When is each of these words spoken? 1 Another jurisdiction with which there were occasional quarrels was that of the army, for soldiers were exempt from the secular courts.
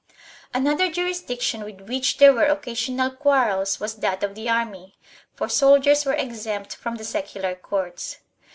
1 0.55 0.65
Another 0.65 0.91
jurisdiction 0.91 1.63
with 1.63 1.81
which 1.81 2.17
there 2.17 2.33
were 2.33 2.45
occasional 2.45 3.11
quarrels 3.11 3.79
was 3.79 3.97
that 3.97 4.23
of 4.23 4.33
the 4.33 4.49
army, 4.49 4.97
for 5.35 5.47
soldiers 5.47 6.05
were 6.05 6.13
exempt 6.15 6.75
from 6.75 6.95
the 6.95 7.05
secular 7.05 7.53
courts. 7.53 8.17